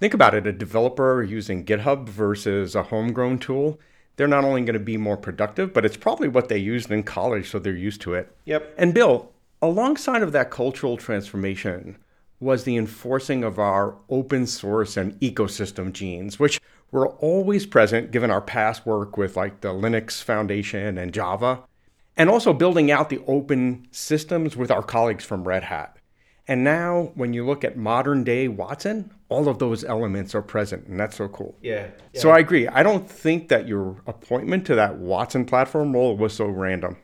Think 0.00 0.14
about 0.14 0.34
it 0.34 0.46
a 0.46 0.52
developer 0.52 1.22
using 1.22 1.64
GitHub 1.64 2.08
versus 2.08 2.74
a 2.74 2.82
homegrown 2.82 3.38
tool, 3.38 3.78
they're 4.16 4.28
not 4.28 4.44
only 4.44 4.62
going 4.62 4.74
to 4.74 4.80
be 4.80 4.96
more 4.96 5.16
productive, 5.16 5.72
but 5.72 5.84
it's 5.84 5.96
probably 5.96 6.28
what 6.28 6.48
they 6.48 6.58
used 6.58 6.90
in 6.90 7.02
college, 7.02 7.50
so 7.50 7.58
they're 7.58 7.74
used 7.74 8.00
to 8.02 8.14
it. 8.14 8.34
Yep. 8.44 8.74
And 8.76 8.92
Bill, 8.92 9.32
alongside 9.60 10.22
of 10.22 10.32
that 10.32 10.50
cultural 10.50 10.96
transformation 10.96 11.96
was 12.38 12.64
the 12.64 12.76
enforcing 12.76 13.44
of 13.44 13.58
our 13.58 13.96
open 14.10 14.46
source 14.46 14.96
and 14.96 15.18
ecosystem 15.20 15.92
genes, 15.92 16.38
which 16.38 16.60
were 16.92 17.08
always 17.08 17.66
present 17.66 18.12
given 18.12 18.30
our 18.30 18.40
past 18.40 18.86
work 18.86 19.16
with 19.16 19.36
like 19.36 19.62
the 19.62 19.72
Linux 19.72 20.22
Foundation 20.22 20.96
and 20.98 21.12
Java 21.12 21.64
and 22.16 22.30
also 22.30 22.52
building 22.52 22.90
out 22.90 23.08
the 23.08 23.22
open 23.26 23.88
systems 23.90 24.56
with 24.56 24.70
our 24.70 24.82
colleagues 24.82 25.24
from 25.24 25.48
Red 25.48 25.64
Hat. 25.64 25.96
And 26.46 26.64
now, 26.64 27.12
when 27.14 27.32
you 27.32 27.46
look 27.46 27.64
at 27.64 27.76
modern 27.76 28.24
day 28.24 28.48
Watson, 28.48 29.10
all 29.28 29.48
of 29.48 29.58
those 29.58 29.84
elements 29.84 30.34
are 30.34 30.42
present, 30.42 30.86
and 30.86 30.98
that's 30.98 31.16
so 31.16 31.28
cool. 31.28 31.56
Yeah, 31.62 31.88
yeah. 32.12 32.20
So 32.20 32.30
I 32.30 32.40
agree. 32.40 32.66
I 32.66 32.82
don't 32.82 33.08
think 33.08 33.48
that 33.48 33.68
your 33.68 33.96
appointment 34.06 34.66
to 34.66 34.74
that 34.74 34.96
Watson 34.96 35.44
platform 35.44 35.92
role 35.92 36.16
was 36.16 36.34
so 36.34 36.46
random. 36.46 36.96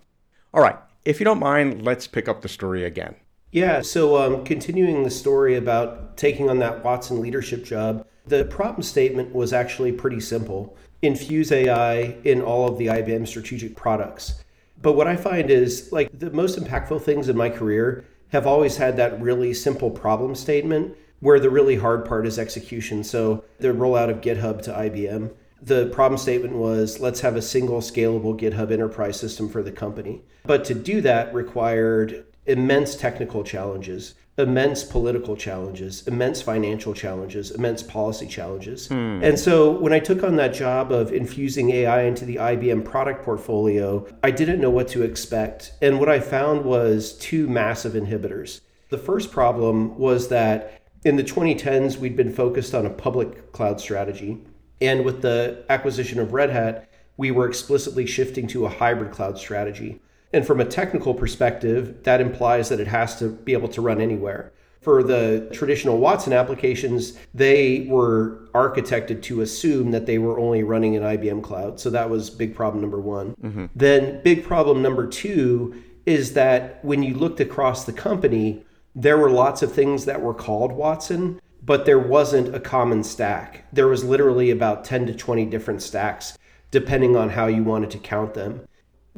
All 0.53 0.61
right, 0.61 0.77
if 1.05 1.21
you 1.21 1.25
don't 1.25 1.39
mind, 1.39 1.85
let's 1.85 2.09
pick 2.09 2.29
up 2.29 2.43
the 2.43 2.49
story 2.49 2.85
again. 2.85 3.15
Yeah, 3.51 3.81
so 3.81 4.17
um, 4.17 4.45
continuing 4.45 5.03
the 5.05 5.11
story 5.11 5.57
about 5.57 6.17
taking 6.19 6.51
on 6.51 6.59
that 6.59 6.85
Watson 6.85 7.21
leadership 7.21 7.65
job, 7.65 8.07
the 8.27 8.45
problem 8.45 8.83
statement 8.83 9.35
was 9.35 9.53
actually 9.55 9.93
pretty 9.93 10.21
simple 10.21 10.77
infuse 11.01 11.51
AI 11.53 12.17
in 12.25 12.43
all 12.43 12.69
of 12.69 12.77
the 12.77 12.87
IBM 12.87 13.27
strategic 13.27 13.75
products. 13.75 14.45
But 14.83 14.93
what 14.93 15.07
I 15.07 15.17
find 15.17 15.51
is 15.51 15.91
like 15.93 16.11
the 16.19 16.31
most 16.31 16.59
impactful 16.59 17.03
things 17.03 17.29
in 17.29 17.37
my 17.37 17.49
career 17.49 18.05
have 18.29 18.47
always 18.47 18.77
had 18.77 18.97
that 18.97 19.21
really 19.21 19.55
simple 19.55 19.91
problem 19.91 20.35
statement 20.35 20.97
where 21.21 21.41
the 21.41 21.51
really 21.51 21.77
hard 21.77 22.05
part 22.05 22.27
is 22.27 22.39
execution. 22.39 23.03
So 23.03 23.45
the 23.59 23.69
rollout 23.69 24.11
of 24.11 24.21
GitHub 24.21 24.61
to 24.63 24.73
IBM, 24.73 25.33
the 25.63 25.87
problem 25.87 26.19
statement 26.19 26.55
was 26.55 27.01
let's 27.01 27.21
have 27.21 27.37
a 27.37 27.43
single 27.43 27.81
scalable 27.81 28.39
GitHub 28.39 28.71
enterprise 28.71 29.19
system 29.19 29.49
for 29.49 29.63
the 29.63 29.73
company. 29.73 30.23
But 30.45 30.65
to 30.67 30.75
do 30.75 31.01
that 31.01 31.35
required 31.35 32.27
immense 32.49 32.97
technical 32.97 33.45
challenges 33.45 34.15
immense 34.39 34.85
political 34.85 35.37
challenges, 35.37 36.07
immense 36.07 36.41
financial 36.41 36.95
challenges, 36.95 37.51
immense 37.51 37.83
policy 37.83 38.27
challenges. 38.27 38.87
Hmm. 38.87 39.21
And 39.23 39.37
so 39.37 39.73
when 39.73 39.93
I 39.93 39.99
took 39.99 40.23
on 40.23 40.37
that 40.37 40.55
job 40.55 40.93
of 40.93 41.13
infusing 41.13 41.71
AI 41.71 42.03
into 42.03 42.25
the 42.25 42.37
IBM 42.37 42.85
product 42.85 43.25
portfolio, 43.25 44.07
I 44.23 44.31
didn't 44.31 44.61
know 44.61 44.71
what 44.71 44.87
to 44.89 45.03
expect. 45.03 45.73
And 45.83 45.99
what 45.99 46.09
I 46.09 46.21
found 46.21 46.65
was 46.65 47.15
two 47.19 47.49
massive 47.49 47.95
inhibitors. 47.95 48.61
The 48.91 48.99
first 48.99 49.33
problem 49.33 49.99
was 49.99 50.29
that 50.29 50.83
in 51.05 51.17
the 51.17 51.25
2010s, 51.25 51.99
we'd 51.99 52.17
been 52.17 52.33
focused 52.33 52.75
on 52.75 52.87
a 52.87 52.91
public 52.91 53.53
cloud 53.53 53.81
strategy. 53.81 54.39
And 54.81 55.05
with 55.05 55.23
the 55.23 55.65
acquisition 55.69 56.21
of 56.21 56.33
Red 56.33 56.51
Hat, 56.51 56.89
we 57.17 57.33
were 57.33 57.49
explicitly 57.49 58.07
shifting 58.07 58.47
to 58.49 58.67
a 58.67 58.69
hybrid 58.69 59.11
cloud 59.11 59.37
strategy. 59.37 60.01
And 60.33 60.47
from 60.47 60.61
a 60.61 60.65
technical 60.65 61.15
perspective, 61.15 62.03
that 62.05 62.21
implies 62.21 62.69
that 62.69 62.81
it 62.81 62.87
has 62.87 63.19
to 63.19 63.31
be 63.31 63.53
able 63.53 63.69
to 63.69 63.81
run 63.81 64.01
anywhere. 64.01 64.53
For 64.81 65.03
the 65.03 65.49
traditional 65.53 65.99
Watson 65.99 66.33
applications, 66.33 67.19
they 67.35 67.87
were 67.89 68.49
architected 68.55 69.23
to 69.23 69.41
assume 69.41 69.91
that 69.91 70.07
they 70.07 70.19
were 70.19 70.39
only 70.39 70.63
running 70.63 70.95
in 70.95 71.03
IBM 71.03 71.43
Cloud. 71.43 71.81
So 71.81 71.91
that 71.91 72.09
was 72.09 72.31
big 72.31 72.55
problem 72.55 72.81
number 72.81 73.01
one. 73.01 73.35
Mm-hmm. 73.43 73.67
Then, 73.75 74.23
big 74.23 74.45
problem 74.45 74.83
number 74.83 75.07
two 75.07 75.83
is 76.07 76.35
that 76.35 76.83
when 76.85 77.03
you 77.03 77.15
looked 77.15 77.41
across 77.41 77.85
the 77.85 77.93
company, 77.93 78.65
there 78.95 79.19
were 79.19 79.31
lots 79.31 79.63
of 79.63 79.73
things 79.73 80.05
that 80.05 80.23
were 80.23 80.35
called 80.35 80.73
Watson, 80.73 81.41
but 81.63 81.85
there 81.85 81.99
wasn't 81.99 82.55
a 82.55 82.61
common 82.61 83.03
stack. 83.03 83.65
There 83.73 83.89
was 83.89 84.05
literally 84.05 84.51
about 84.51 84.85
10 84.85 85.07
to 85.07 85.15
20 85.15 85.45
different 85.47 85.83
stacks, 85.83 86.39
depending 86.71 87.17
on 87.17 87.31
how 87.31 87.47
you 87.47 87.65
wanted 87.65 87.91
to 87.91 87.99
count 87.99 88.35
them 88.35 88.68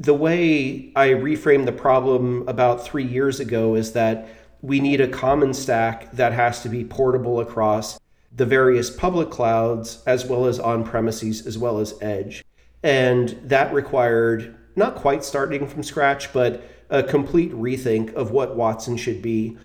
the 0.01 0.15
way 0.15 0.91
I 0.97 1.09
reframed 1.09 1.67
the 1.67 1.73
problem 1.73 2.49
about 2.49 2.83
three 2.83 3.05
years 3.05 3.39
ago 3.39 3.75
is 3.75 3.93
that 3.93 4.29
we 4.63 4.81
need 4.81 5.01
a 5.01 5.07
common 5.07 5.53
stack 5.53 6.11
that 6.13 6.33
has 6.33 6.63
to 6.63 6.71
be 6.71 6.85
portable 6.85 7.39
across 7.39 8.01
the 8.35 8.47
various 8.47 8.89
public 8.89 9.29
clouds 9.29 10.03
as 10.07 10.25
well 10.25 10.47
as 10.47 10.59
on 10.59 10.85
premises 10.85 11.47
as 11.47 11.59
well 11.59 11.79
as 11.79 11.95
edge. 12.01 12.43
And 12.83 13.29
that 13.45 13.75
required 13.75 14.57
not 14.75 14.95
quite 14.95 15.23
starting 15.23 15.67
from 15.67 15.83
scratch, 15.83 16.33
but 16.33 16.63
a 16.89 17.03
complete 17.03 17.53
rethink 17.53 18.15
of 18.15 18.31
what 18.31 18.57
Watson 18.57 18.97
should 18.97 19.21
be. 19.21 19.59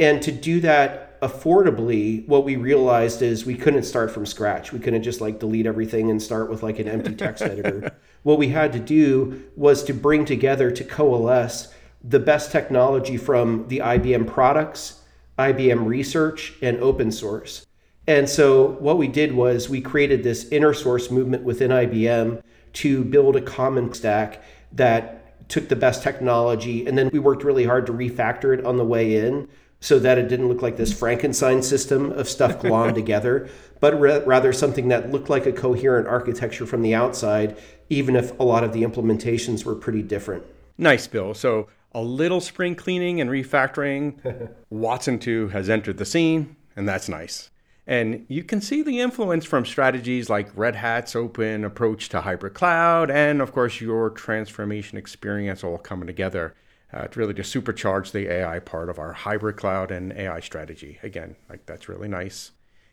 And 0.00 0.20
to 0.22 0.32
do 0.32 0.60
that 0.60 1.20
affordably, 1.20 2.26
what 2.26 2.44
we 2.44 2.56
realized 2.56 3.22
is 3.22 3.46
we 3.46 3.54
couldn't 3.54 3.84
start 3.84 4.10
from 4.10 4.26
scratch. 4.26 4.72
We 4.72 4.80
couldn't 4.80 5.04
just 5.04 5.20
like 5.20 5.38
delete 5.38 5.66
everything 5.66 6.10
and 6.10 6.20
start 6.20 6.50
with 6.50 6.64
like 6.64 6.80
an 6.80 6.88
empty 6.88 7.14
text 7.14 7.42
editor. 7.44 7.92
What 8.22 8.38
we 8.38 8.48
had 8.48 8.72
to 8.72 8.78
do 8.78 9.44
was 9.56 9.82
to 9.84 9.94
bring 9.94 10.24
together, 10.24 10.70
to 10.70 10.84
coalesce 10.84 11.72
the 12.02 12.20
best 12.20 12.52
technology 12.52 13.16
from 13.16 13.66
the 13.68 13.78
IBM 13.78 14.26
products, 14.26 15.02
IBM 15.38 15.86
research, 15.86 16.54
and 16.62 16.78
open 16.78 17.10
source. 17.10 17.66
And 18.06 18.28
so 18.28 18.70
what 18.80 18.98
we 18.98 19.08
did 19.08 19.32
was 19.32 19.68
we 19.68 19.80
created 19.80 20.22
this 20.22 20.48
inner 20.48 20.72
source 20.72 21.10
movement 21.10 21.44
within 21.44 21.70
IBM 21.70 22.42
to 22.74 23.04
build 23.04 23.36
a 23.36 23.40
common 23.40 23.92
stack 23.92 24.42
that 24.72 25.48
took 25.48 25.68
the 25.68 25.76
best 25.76 26.02
technology 26.02 26.86
and 26.86 26.96
then 26.96 27.10
we 27.12 27.18
worked 27.18 27.42
really 27.42 27.64
hard 27.64 27.86
to 27.86 27.92
refactor 27.92 28.56
it 28.56 28.64
on 28.64 28.76
the 28.76 28.84
way 28.84 29.16
in 29.16 29.48
so 29.80 29.98
that 29.98 30.18
it 30.18 30.28
didn't 30.28 30.48
look 30.48 30.62
like 30.62 30.76
this 30.76 30.92
Frankenstein 30.92 31.62
system 31.62 32.10
of 32.12 32.28
stuff 32.28 32.60
glommed 32.60 32.94
together, 33.02 33.48
but 33.80 33.98
re- 34.00 34.22
rather 34.24 34.52
something 34.52 34.88
that 34.88 35.12
looked 35.12 35.30
like 35.30 35.46
a 35.46 35.52
coherent 35.52 36.08
architecture 36.08 36.66
from 36.66 36.82
the 36.82 36.94
outside, 36.94 37.56
even 37.88 38.16
if 38.16 38.38
a 38.38 38.44
lot 38.44 38.64
of 38.64 38.72
the 38.72 38.82
implementations 38.82 39.64
were 39.64 39.74
pretty 39.74 40.02
different. 40.02 40.44
Nice, 40.76 41.06
Bill. 41.06 41.34
So 41.34 41.68
a 41.92 42.02
little 42.02 42.40
spring 42.40 42.74
cleaning 42.74 43.20
and 43.20 43.30
refactoring. 43.30 44.50
Watson 44.70 45.18
2 45.18 45.48
has 45.48 45.68
entered 45.68 45.98
the 45.98 46.04
scene, 46.04 46.56
and 46.76 46.88
that's 46.88 47.08
nice. 47.08 47.50
And 47.86 48.26
you 48.28 48.44
can 48.44 48.60
see 48.60 48.82
the 48.82 49.00
influence 49.00 49.46
from 49.46 49.64
strategies 49.64 50.28
like 50.28 50.54
Red 50.54 50.76
Hat's 50.76 51.16
open 51.16 51.64
approach 51.64 52.10
to 52.10 52.20
hybrid 52.20 52.52
cloud, 52.52 53.10
and 53.10 53.40
of 53.40 53.52
course, 53.52 53.80
your 53.80 54.10
transformation 54.10 54.98
experience 54.98 55.64
all 55.64 55.78
coming 55.78 56.06
together 56.06 56.54
uh, 56.92 57.06
to 57.06 57.18
really 57.18 57.32
just 57.32 57.54
supercharge 57.54 58.12
the 58.12 58.30
AI 58.30 58.58
part 58.58 58.90
of 58.90 58.98
our 58.98 59.14
hybrid 59.14 59.56
cloud 59.56 59.90
and 59.90 60.12
AI 60.12 60.40
strategy. 60.40 60.98
Again, 61.02 61.36
like 61.48 61.64
that's 61.64 61.88
really 61.88 62.08
nice. 62.08 62.50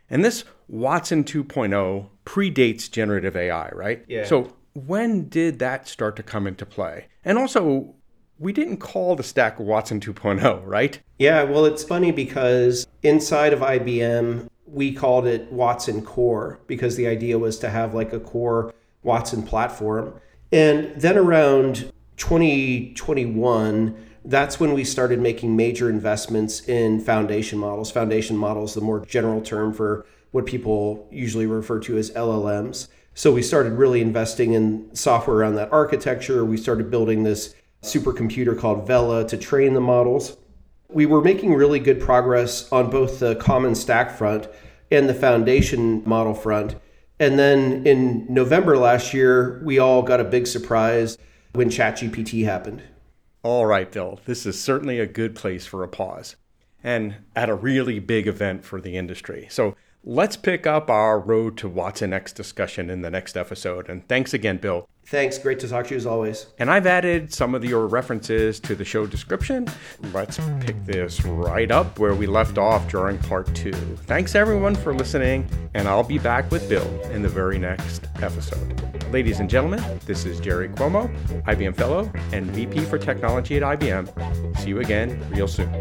And 0.10 0.24
this 0.24 0.46
Watson 0.70 1.24
2.0 1.24 2.08
predates 2.26 2.90
generative 2.90 3.36
AI, 3.36 3.70
right? 3.70 4.06
Yeah. 4.08 4.26
So 4.26 4.54
when 4.76 5.30
did 5.30 5.58
that 5.60 5.88
start 5.88 6.16
to 6.18 6.24
come 6.24 6.46
into 6.46 6.66
play? 6.66 7.08
And 7.24 7.38
also, 7.38 7.96
we 8.38 8.52
didn't 8.52 8.78
call 8.78 9.16
the 9.16 9.24
stack 9.24 9.60
Watson 9.60 10.02
2.0, 10.02 10.62
right? 10.66 11.00
Yeah, 11.18 11.44
well, 11.44 11.66
it's 11.66 11.84
funny 11.84 12.12
because 12.12 12.86
inside 13.02 13.54
of 13.54 13.62
IBM, 13.62 14.48
we 14.68 14.94
called 14.94 15.26
it 15.26 15.50
Watson 15.52 16.02
Core 16.04 16.60
because 16.68 16.98
the 16.98 17.08
idea 17.08 17.40
was 17.40 17.58
to 17.60 17.70
have 17.70 17.94
like 17.94 18.12
a 18.12 18.20
core 18.20 18.74
Watson 19.02 19.44
platform. 19.44 20.20
And 20.52 20.94
then 21.00 21.18
around 21.18 21.92
2021, 22.18 23.96
that's 24.26 24.60
when 24.60 24.74
we 24.74 24.84
started 24.84 25.22
making 25.22 25.56
major 25.56 25.90
investments 25.90 26.68
in 26.68 27.00
foundation 27.00 27.60
models. 27.60 27.92
Foundation 27.92 28.36
models, 28.36 28.74
the 28.74 28.82
more 28.82 29.06
general 29.06 29.40
term 29.42 29.74
for 29.74 30.06
what 30.32 30.46
people 30.46 31.08
usually 31.12 31.46
refer 31.46 31.80
to 31.80 31.98
as 31.98 32.12
LLMs. 32.12 32.90
So 33.18 33.32
we 33.32 33.42
started 33.42 33.74
really 33.74 34.02
investing 34.02 34.54
in 34.54 34.94
software 34.94 35.38
around 35.38 35.56
that 35.56 35.72
architecture. 35.72 36.44
We 36.44 36.58
started 36.58 36.92
building 36.92 37.24
this 37.24 37.56
supercomputer 37.82 38.60
called 38.60 38.86
Vela 38.86 39.26
to 39.30 39.38
train 39.38 39.74
the 39.74 39.80
models. 39.80 40.36
We 40.90 41.06
were 41.06 41.22
making 41.22 41.54
really 41.54 41.80
good 41.80 42.02
progress 42.02 42.70
on 42.74 42.90
both 42.90 43.20
the 43.20 43.36
common 43.36 43.74
stack 43.74 44.12
front 44.12 44.50
and 44.92 45.08
the 45.08 45.14
foundation 45.14 46.04
model 46.06 46.34
front. 46.34 46.76
And 47.18 47.40
then 47.40 47.88
in 47.88 48.26
November 48.30 48.78
last 48.78 49.14
year, 49.14 49.62
we 49.64 49.80
all 49.80 50.02
got 50.02 50.20
a 50.20 50.26
big 50.26 50.46
surprise 50.46 51.18
when 51.54 51.70
ChatGPT 51.70 52.44
happened. 52.44 52.84
All 53.44 53.66
right, 53.66 53.90
Bill, 53.90 54.20
this 54.26 54.46
is 54.46 54.62
certainly 54.62 55.00
a 55.00 55.08
good 55.08 55.36
place 55.36 55.66
for 55.66 55.84
a 55.84 55.88
pause 55.88 56.36
and 56.84 57.16
at 57.34 57.50
a 57.50 57.56
really 57.56 58.00
big 58.00 58.28
event 58.28 58.66
for 58.66 58.82
the 58.82 58.98
industry. 58.98 59.48
So 59.50 59.78
let's 60.06 60.38
pick 60.38 60.68
up 60.68 60.90
our 60.90 61.20
Road 61.20 61.58
to 61.58 61.70
watsonx 61.70 62.34
discussion 62.34 62.90
in 62.90 63.02
the 63.02 63.10
next 63.10 63.36
episode. 63.36 63.90
And 63.90 64.08
thanks 64.08 64.34
again, 64.34 64.58
Bill. 64.58 64.88
Thanks. 65.08 65.38
Great 65.38 65.60
to 65.60 65.68
talk 65.68 65.88
to 65.88 65.92
you 65.92 65.98
as 65.98 66.06
always. 66.06 66.48
And 66.58 66.70
I've 66.70 66.88
added 66.88 67.32
some 67.34 67.54
of 67.54 67.64
your 67.64 67.86
references 67.86 68.60
to 68.62 68.76
the 68.76 68.86
show 68.86 69.06
description. 69.06 69.68
Let's 70.14 70.40
pick 70.62 70.84
this 70.84 71.24
right 71.26 71.70
up 71.70 72.00
where 72.00 72.16
we 72.16 72.26
left 72.26 72.58
off 72.58 72.88
during 72.90 73.18
part 73.20 73.54
two. 73.54 73.74
Thanks 73.74 74.34
everyone 74.34 74.74
for 74.76 74.96
listening, 74.96 75.48
and 75.76 75.88
I'll 75.88 76.04
be 76.04 76.18
back 76.18 76.50
with 76.50 76.68
Bill 76.68 76.88
in 77.12 77.22
the 77.22 77.30
very 77.30 77.60
next 77.60 78.08
episode. 78.22 78.82
Ladies 79.12 79.40
and 79.40 79.50
gentlemen, 79.50 79.84
this 80.08 80.26
is 80.26 80.40
Jerry 80.40 80.70
Cuomo, 80.70 81.08
IBM 81.44 81.76
Fellow 81.76 82.12
and 82.32 82.48
VP 82.48 82.82
for 82.86 82.98
Technology 82.98 83.58
at 83.58 83.64
IBM. 83.64 84.58
See 84.58 84.70
you 84.70 84.80
again 84.80 85.24
real 85.30 85.48
soon. 85.48 85.72